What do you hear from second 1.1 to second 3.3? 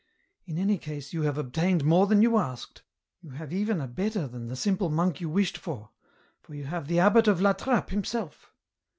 you have obtained more than you asked, you